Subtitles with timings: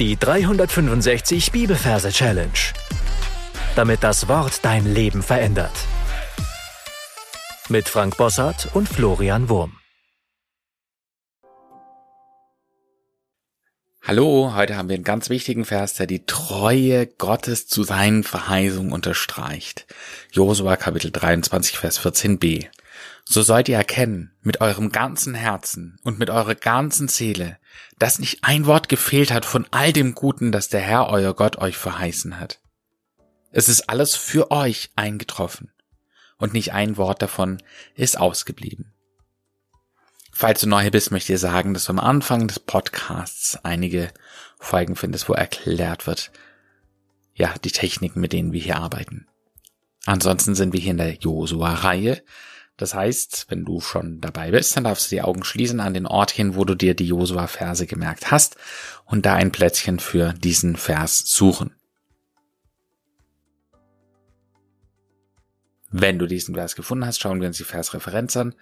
[0.00, 2.50] Die 365 Bibelverse Challenge.
[3.76, 5.70] Damit das Wort dein Leben verändert.
[7.68, 9.78] Mit Frank Bossart und Florian Wurm.
[14.02, 18.90] Hallo, heute haben wir einen ganz wichtigen Vers, der die Treue Gottes zu seinen Verheißungen
[18.90, 19.86] unterstreicht.
[20.32, 22.66] Josua Kapitel 23, Vers 14b.
[23.24, 27.58] So sollt ihr erkennen, mit eurem ganzen Herzen und mit eurer ganzen Seele,
[27.98, 31.56] dass nicht ein Wort gefehlt hat von all dem Guten, das der Herr euer Gott
[31.56, 32.60] euch verheißen hat.
[33.50, 35.70] Es ist alles für euch eingetroffen
[36.38, 37.62] und nicht ein Wort davon
[37.94, 38.92] ist ausgeblieben.
[40.32, 44.12] Falls du neu bist, möchte ich sagen, dass du am Anfang des Podcasts einige
[44.58, 46.32] Folgen findest, wo erklärt wird,
[47.34, 49.28] ja, die Techniken, mit denen wir hier arbeiten.
[50.06, 52.22] Ansonsten sind wir hier in der Josua-Reihe,
[52.76, 56.06] das heißt, wenn du schon dabei bist, dann darfst du die Augen schließen an den
[56.06, 58.56] Ort hin, wo du dir die Josua-Verse gemerkt hast
[59.04, 61.74] und da ein Plätzchen für diesen Vers suchen.
[65.90, 68.56] Wenn du diesen Vers gefunden hast, schauen wir uns die Versreferenz an.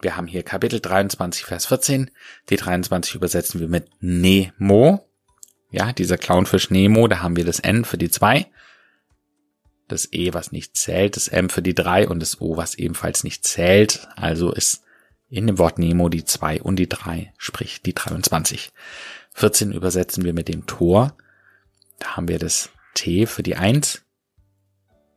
[0.00, 2.10] Wir haben hier Kapitel 23, Vers 14.
[2.50, 5.08] Die 23 übersetzen wir mit Nemo.
[5.70, 8.46] Ja, dieser Clownfisch Nemo, da haben wir das N für die 2
[9.88, 13.24] das E, was nicht zählt, das M für die 3 und das O, was ebenfalls
[13.24, 14.06] nicht zählt.
[14.16, 14.82] Also ist
[15.28, 18.70] in dem Wort Nemo die 2 und die 3, sprich die 23.
[19.34, 21.16] 14 übersetzen wir mit dem Tor.
[21.98, 24.02] Da haben wir das T für die 1,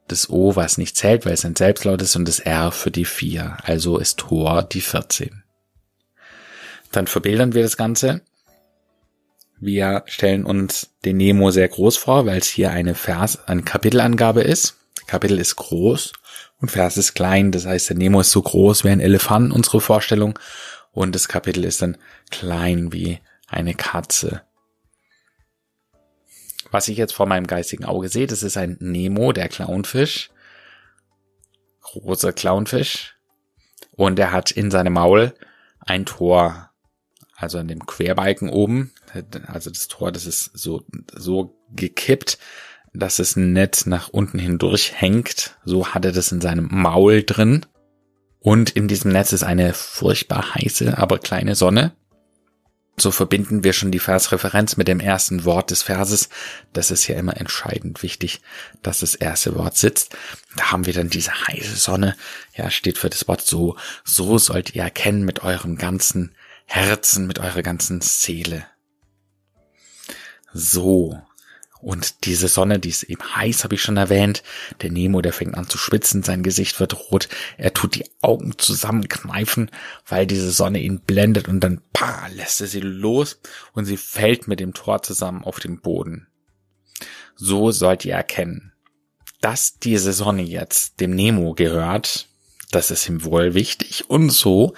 [0.08, 3.06] das O, was nicht zählt, weil es ein Selbstlaut ist, und das R für die
[3.06, 3.58] 4.
[3.64, 5.44] Also ist Tor die 14.
[6.92, 8.22] Dann verbildern wir das Ganze.
[9.64, 14.42] Wir stellen uns den Nemo sehr groß vor, weil es hier eine Vers, eine Kapitelangabe
[14.42, 14.76] ist.
[15.06, 16.14] Kapitel ist groß
[16.60, 17.52] und Vers ist klein.
[17.52, 20.40] Das heißt, der Nemo ist so groß wie ein Elefant, unsere Vorstellung.
[20.92, 21.96] Und das Kapitel ist dann
[22.32, 24.42] klein wie eine Katze.
[26.72, 30.32] Was ich jetzt vor meinem geistigen Auge sehe, das ist ein Nemo, der Clownfisch.
[31.82, 33.16] Großer Clownfisch.
[33.92, 35.36] Und er hat in seinem Maul
[35.82, 36.71] ein Tor
[37.42, 38.92] also an dem Querbalken oben,
[39.48, 42.38] also das Tor, das ist so, so gekippt,
[42.94, 45.58] dass es nicht nach unten hindurch hängt.
[45.64, 47.66] So hat er das in seinem Maul drin.
[48.40, 51.94] Und in diesem Netz ist eine furchtbar heiße, aber kleine Sonne.
[52.98, 56.30] So verbinden wir schon die Versreferenz mit dem ersten Wort des Verses.
[56.74, 58.42] Das ist ja immer entscheidend wichtig,
[58.82, 60.16] dass das erste Wort sitzt.
[60.58, 62.16] Da haben wir dann diese heiße Sonne.
[62.56, 63.78] Ja, steht für das Wort so.
[64.04, 66.36] So sollt ihr erkennen mit eurem ganzen
[66.74, 68.66] Herzen, mit eurer ganzen Seele.
[70.54, 71.22] So.
[71.82, 74.42] Und diese Sonne, die ist eben heiß, habe ich schon erwähnt.
[74.82, 77.28] Der Nemo, der fängt an zu schwitzen, sein Gesicht wird rot.
[77.58, 79.70] Er tut die Augen zusammenkneifen,
[80.08, 83.42] weil diese Sonne ihn blendet und dann pa, lässt er sie los
[83.74, 86.28] und sie fällt mit dem Tor zusammen auf den Boden.
[87.36, 88.72] So sollt ihr erkennen,
[89.42, 92.30] dass diese Sonne jetzt dem Nemo gehört.
[92.72, 94.10] Das ist ihm wohl wichtig.
[94.10, 94.74] Und so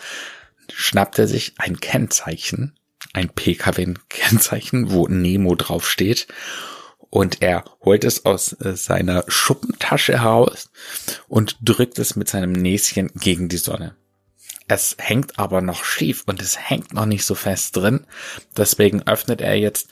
[0.74, 2.78] schnappt er sich ein Kennzeichen,
[3.13, 6.28] ein PKW-Kennzeichen, wo Nemo draufsteht.
[7.09, 10.72] Und er holt es aus äh, seiner Schuppentasche heraus
[11.28, 13.96] und drückt es mit seinem Näschen gegen die Sonne.
[14.68, 18.07] Es hängt aber noch schief und es hängt noch nicht so fest drin.
[18.57, 19.90] Deswegen öffnet er jetzt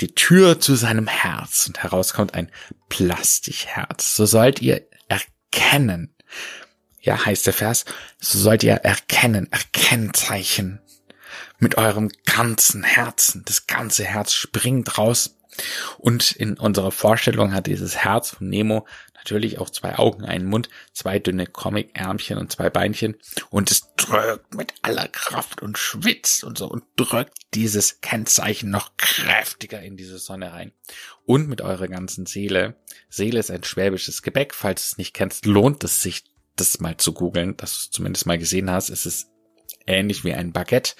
[0.00, 2.50] die Tür zu seinem Herz und heraus kommt ein
[2.88, 4.14] Plastikherz.
[4.14, 6.14] So sollt ihr erkennen,
[7.08, 7.86] ja, heißt der Vers,
[8.20, 10.80] so sollt ihr erkennen, Erkennzeichen
[11.58, 13.44] mit eurem ganzen Herzen.
[13.46, 15.34] Das ganze Herz springt raus.
[15.96, 20.68] Und in unserer Vorstellung hat dieses Herz von Nemo natürlich auch zwei Augen, einen Mund,
[20.92, 23.16] zwei dünne Comic-Ärmchen und zwei Beinchen.
[23.48, 28.98] Und es drückt mit aller Kraft und schwitzt und so und drückt dieses Kennzeichen noch
[28.98, 30.72] kräftiger in diese Sonne rein.
[31.24, 32.76] Und mit eurer ganzen Seele.
[33.08, 34.54] Seele ist ein schwäbisches Gebäck.
[34.54, 36.24] Falls du es nicht kennst, lohnt es sich
[36.60, 38.90] das mal zu googeln, dass du zumindest mal gesehen hast.
[38.90, 39.28] Es ist
[39.86, 40.94] ähnlich wie ein Baguette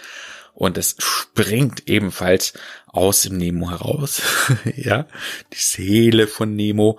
[0.54, 2.54] und es springt ebenfalls
[2.86, 4.22] aus dem Nemo heraus.
[4.76, 5.06] ja,
[5.52, 6.98] die Seele von Nemo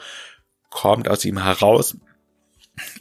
[0.69, 1.98] kommt aus ihm heraus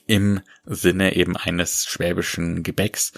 [0.06, 3.12] im Sinne eben eines schwäbischen Gebäcks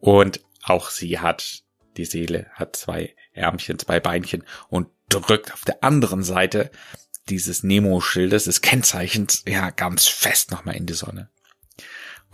[0.00, 1.62] und auch sie hat
[1.96, 6.70] die Seele hat zwei Ärmchen, zwei Beinchen und drückt auf der anderen Seite
[7.28, 11.30] dieses Nemo-Schildes, des Kennzeichens, ja, ganz fest nochmal in die Sonne.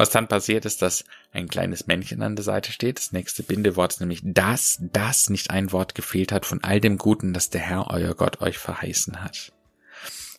[0.00, 2.96] Was dann passiert ist, dass ein kleines Männchen an der Seite steht.
[2.96, 6.96] Das nächste Bindewort ist nämlich das, das nicht ein Wort gefehlt hat von all dem
[6.96, 9.52] Guten, das der Herr, euer Gott, euch verheißen hat.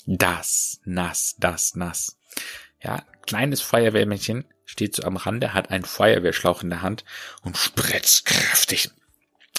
[0.08, 2.18] Das, nass, das, nass.
[2.82, 7.06] Ja, kleines Feuerwehrmännchen steht so am Rande, hat einen Feuerwehrschlauch in der Hand
[7.44, 8.90] und spritzt kräftig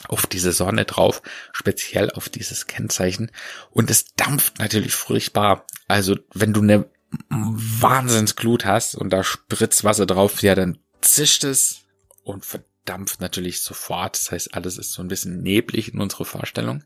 [0.08, 1.22] auf diese Sonne drauf,
[1.52, 3.30] speziell auf dieses Kennzeichen.
[3.70, 5.64] Und es dampft natürlich furchtbar.
[5.86, 6.90] Also wenn du eine
[7.28, 11.82] Wahnsinnsglut hast und da spritzt Wasser drauf, ja, dann zischt es
[12.24, 14.18] und verdampft natürlich sofort.
[14.18, 16.84] Das heißt, alles ist so ein bisschen neblig in unserer Vorstellung,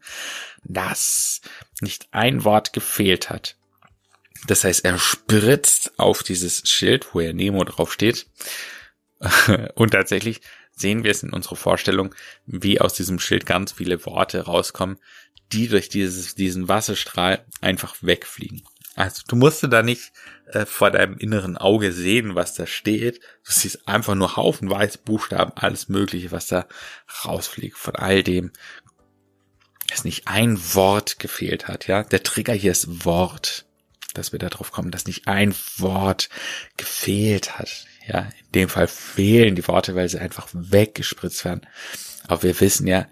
[0.65, 1.41] dass
[1.81, 3.57] nicht ein Wort gefehlt hat.
[4.47, 8.27] Das heißt, er spritzt auf dieses Schild, wo er Nemo draufsteht.
[9.75, 10.41] und tatsächlich
[10.73, 12.15] sehen wir es in unserer Vorstellung,
[12.45, 14.99] wie aus diesem Schild ganz viele Worte rauskommen,
[15.53, 18.63] die durch dieses, diesen Wasserstrahl einfach wegfliegen.
[18.97, 20.13] Also du musst da nicht
[20.47, 23.21] äh, vor deinem inneren Auge sehen, was da steht.
[23.45, 26.67] Du siehst einfach nur Haufen weiße Buchstaben, alles Mögliche, was da
[27.25, 27.77] rausfliegt.
[27.77, 28.51] Von all dem,
[29.89, 31.87] dass nicht ein Wort gefehlt hat.
[31.87, 33.67] Ja, der Trigger hier ist Wort,
[34.15, 36.31] dass wir darauf kommen, dass nicht ein Wort
[36.79, 37.87] gefehlt hat.
[38.09, 41.67] Ja, in dem Fall fehlen die Worte, weil sie einfach weggespritzt werden.
[42.27, 43.09] Aber wir wissen ja,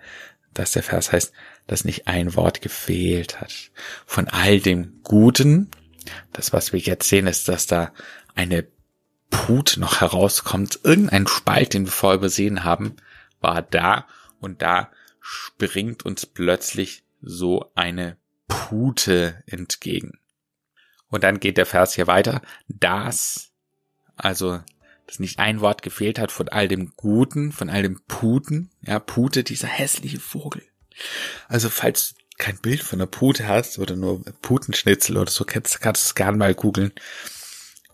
[0.54, 1.32] dass der Vers heißt,
[1.66, 3.70] dass nicht ein Wort gefehlt hat.
[4.06, 5.70] Von all dem Guten,
[6.32, 7.92] das was wir jetzt sehen, ist, dass da
[8.34, 8.66] eine
[9.30, 10.80] Put noch herauskommt.
[10.84, 12.96] Irgendein Spalt, den wir vorher übersehen haben,
[13.40, 14.06] war da
[14.40, 14.90] und da
[15.20, 20.18] springt uns plötzlich so eine Pute entgegen.
[21.08, 22.42] Und dann geht der Vers hier weiter.
[22.68, 23.52] Das,
[24.16, 24.60] also
[25.06, 28.98] dass nicht ein Wort gefehlt hat von all dem Guten, von all dem Puten, ja,
[28.98, 30.62] Pute, dieser hässliche Vogel.
[31.48, 35.80] Also falls du kein Bild von einer Pute hast oder nur Putenschnitzel oder so, kannst,
[35.80, 36.92] kannst du es gerne mal googeln.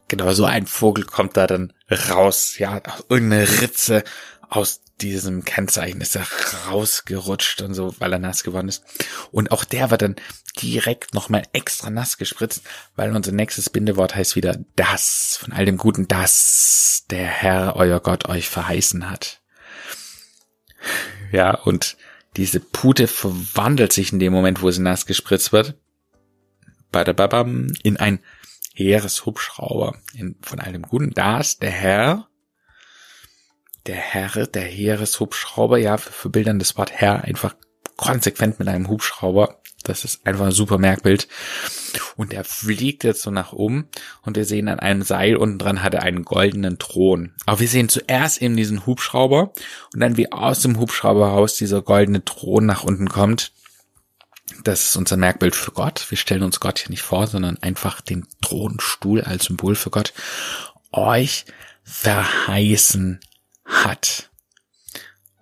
[0.08, 4.02] Genau, so ein Vogel kommt da dann raus, ja, irgendeine Ritze
[4.48, 6.26] aus diesem Kennzeichen ist er
[6.68, 8.84] rausgerutscht und so, weil er nass geworden ist.
[9.30, 10.16] Und auch der wird dann
[10.60, 12.62] direkt nochmal extra nass gespritzt,
[12.96, 18.00] weil unser nächstes Bindewort heißt wieder das, von all dem Guten, das der Herr, euer
[18.00, 19.40] Gott, euch verheißen hat.
[21.32, 21.96] Ja, und
[22.36, 25.74] diese Pute verwandelt sich in dem Moment, wo sie nass gespritzt wird,
[27.82, 28.20] in ein
[28.74, 29.98] Heereshubschrauber.
[30.14, 32.28] In, von dem Guten, das der Herr,
[33.86, 37.54] der Herr, der Heereshubschrauber, ja, für, für Bildern das Wort Herr einfach
[37.96, 39.59] konsequent mit einem Hubschrauber.
[39.82, 41.26] Das ist einfach ein super Merkbild.
[42.16, 43.88] Und er fliegt jetzt so nach oben
[44.22, 47.32] und wir sehen an einem Seil unten dran hat er einen goldenen Thron.
[47.46, 49.52] Aber wir sehen zuerst eben diesen Hubschrauber
[49.94, 53.52] und dann wie aus dem Hubschrauber raus dieser goldene Thron nach unten kommt.
[54.64, 56.06] Das ist unser Merkbild für Gott.
[56.10, 60.12] Wir stellen uns Gott hier nicht vor, sondern einfach den Thronstuhl als Symbol für Gott.
[60.92, 61.46] Euch
[61.84, 63.20] verheißen
[63.64, 64.30] hat.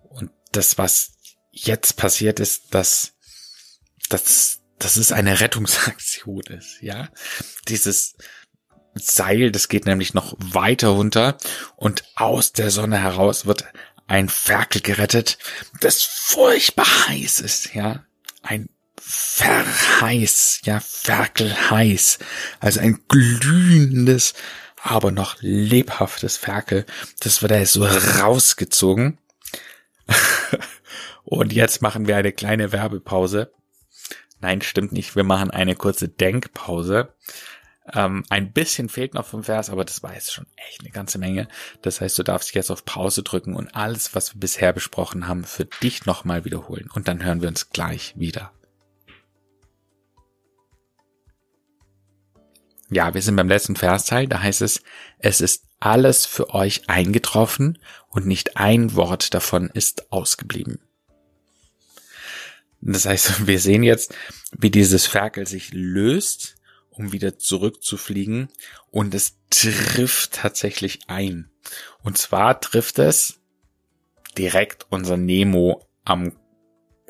[0.09, 1.15] Und das, was
[1.51, 3.15] jetzt passiert ist, dass,
[4.09, 7.09] dass, dass es eine Rettungsaktion ist, ja.
[7.69, 8.17] Dieses
[8.95, 11.39] Seil, das geht nämlich noch weiter runter
[11.77, 13.65] und aus der Sonne heraus wird
[14.07, 15.39] ein Ferkel gerettet,
[15.81, 18.05] das furchtbar heiß ist, ja.
[18.43, 18.69] Ein
[19.01, 22.19] Verheiß, ja, Ferkel heiß.
[22.61, 24.35] Also ein glühendes,
[24.83, 26.85] aber noch lebhaftes Ferkel.
[27.21, 29.19] Das wird da so rausgezogen.
[31.25, 33.53] Und jetzt machen wir eine kleine Werbepause.
[34.41, 35.17] Nein, stimmt nicht.
[35.17, 37.13] Wir machen eine kurze Denkpause.
[37.93, 41.19] Ähm, ein bisschen fehlt noch vom Vers, aber das war jetzt schon echt eine ganze
[41.19, 41.49] Menge.
[41.83, 45.45] Das heißt, du darfst jetzt auf Pause drücken und alles, was wir bisher besprochen haben,
[45.45, 46.91] für dich nochmal wiederholen.
[46.93, 48.53] Und dann hören wir uns gleich wieder.
[52.91, 54.83] Ja, wir sind beim letzten Versteil, da heißt es,
[55.19, 60.81] es ist alles für euch eingetroffen und nicht ein Wort davon ist ausgeblieben.
[62.81, 64.15] Das heißt, wir sehen jetzt,
[64.53, 66.57] wie dieses Ferkel sich löst,
[66.91, 68.49] um wieder zurückzufliegen
[68.91, 71.51] und es trifft tatsächlich ein.
[72.03, 73.41] Und zwar trifft es
[74.37, 76.37] direkt unser Nemo am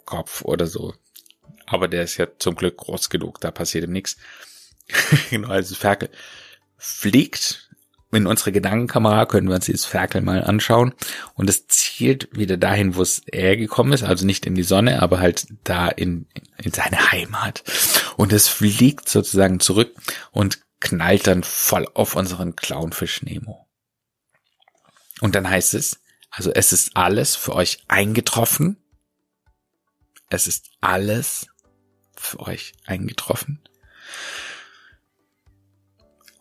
[0.05, 0.95] Kopf oder so.
[1.67, 4.17] Aber der ist ja zum Glück groß genug, da passiert ihm nichts.
[5.31, 6.11] genau, also Ferkel
[6.77, 7.68] fliegt.
[8.11, 10.95] In unsere Gedankenkamera können wir uns dieses Ferkel mal anschauen
[11.35, 15.21] und es zielt wieder dahin, wo es hergekommen ist, also nicht in die Sonne, aber
[15.21, 17.65] halt da in, in seine Heimat.
[18.17, 19.95] Und es fliegt sozusagen zurück
[20.31, 23.69] und knallt dann voll auf unseren Clownfisch Nemo.
[25.21, 26.00] Und dann heißt es,
[26.31, 28.79] also es ist alles für euch eingetroffen.
[30.31, 31.49] Es ist alles
[32.17, 33.61] für euch eingetroffen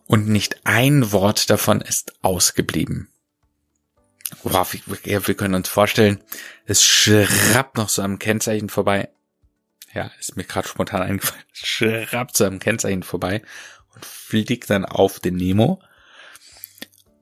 [0.08, 3.08] und nicht ein Wort davon ist ausgeblieben.
[4.42, 4.74] Wow,
[5.04, 6.18] wir, wir können uns vorstellen,
[6.64, 9.10] es schrappt noch so am Kennzeichen vorbei.
[9.94, 11.44] Ja, ist mir gerade spontan eingefallen.
[11.52, 13.42] Schrappt so am Kennzeichen vorbei
[13.94, 15.82] und fliegt dann auf den Nemo.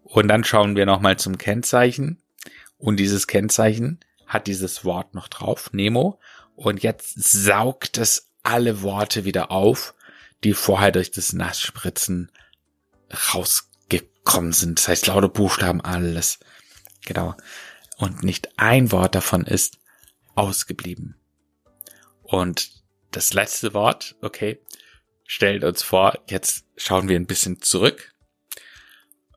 [0.03, 2.23] Und dann schauen wir nochmal zum Kennzeichen.
[2.79, 6.21] Und dieses Kennzeichen hat dieses Wort noch drauf, Nemo,
[6.55, 9.95] und jetzt saugt es alle Worte wieder auf,
[10.45, 12.31] die vorher durch das Nassspritzen
[13.35, 14.79] rausgekommen sind.
[14.79, 16.39] Das heißt, laute Buchstaben, alles.
[17.05, 17.35] Genau.
[17.99, 19.79] Und nicht ein Wort davon ist
[20.35, 21.17] ausgeblieben.
[22.23, 22.71] Und
[23.11, 24.61] das letzte Wort, okay,
[25.25, 28.13] stellt uns vor, jetzt schauen wir ein bisschen zurück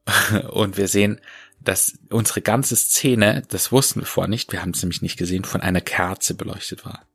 [0.49, 1.21] und wir sehen,
[1.61, 5.43] dass unsere ganze Szene, das wussten wir vorher nicht, wir haben es nämlich nicht gesehen,
[5.43, 7.05] von einer Kerze beleuchtet war.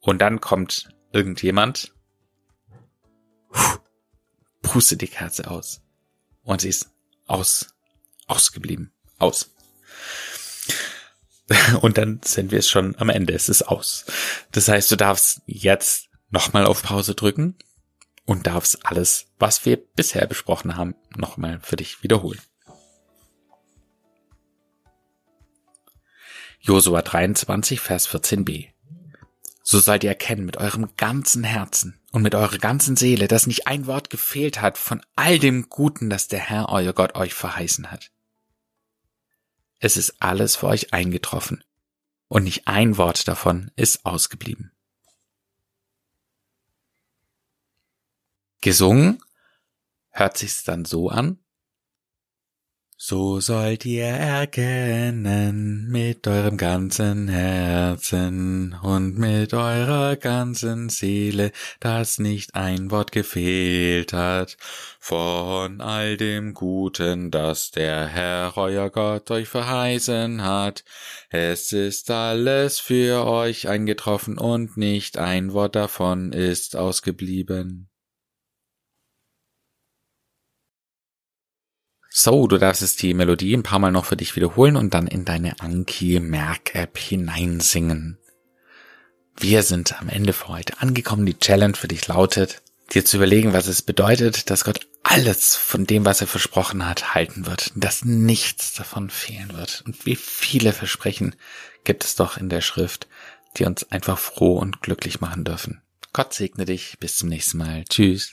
[0.00, 1.92] Und dann kommt irgendjemand,
[4.70, 5.80] pustet die Kerze aus.
[6.44, 6.90] Und sie ist
[7.26, 7.74] aus,
[8.28, 8.92] ausgeblieben.
[9.18, 9.50] Aus.
[11.80, 13.32] Und dann sind wir schon am Ende.
[13.32, 14.06] Es ist aus.
[14.52, 17.56] Das heißt, du darfst jetzt nochmal auf Pause drücken
[18.26, 22.40] und darfst alles, was wir bisher besprochen haben, nochmal für dich wiederholen.
[26.60, 28.68] Josua 23, Vers 14b.
[29.70, 33.68] So sollt ihr erkennen mit eurem ganzen Herzen und mit eurer ganzen Seele, dass nicht
[33.68, 37.88] ein Wort gefehlt hat von all dem Guten, das der Herr euer Gott euch verheißen
[37.88, 38.10] hat.
[39.78, 41.62] Es ist alles für euch eingetroffen
[42.26, 44.72] und nicht ein Wort davon ist ausgeblieben.
[48.62, 49.22] Gesungen
[50.08, 51.38] hört sich's dann so an.
[53.02, 62.54] So sollt ihr erkennen mit eurem ganzen Herzen und mit eurer ganzen Seele, dass nicht
[62.54, 64.58] ein Wort gefehlt hat
[64.98, 70.84] von all dem Guten, das der Herr euer Gott euch verheißen hat.
[71.30, 77.88] Es ist alles für euch eingetroffen und nicht ein Wort davon ist ausgeblieben.
[82.12, 85.06] So, du darfst jetzt die Melodie ein paar Mal noch für dich wiederholen und dann
[85.06, 88.18] in deine Anki-Merk-App hineinsingen.
[89.36, 91.24] Wir sind am Ende für heute angekommen.
[91.24, 92.62] Die Challenge für dich lautet,
[92.92, 97.14] dir zu überlegen, was es bedeutet, dass Gott alles von dem, was er versprochen hat,
[97.14, 99.84] halten wird, dass nichts davon fehlen wird.
[99.86, 101.36] Und wie viele Versprechen
[101.84, 103.06] gibt es doch in der Schrift,
[103.56, 105.80] die uns einfach froh und glücklich machen dürfen.
[106.12, 106.98] Gott segne dich.
[106.98, 107.84] Bis zum nächsten Mal.
[107.88, 108.32] Tschüss.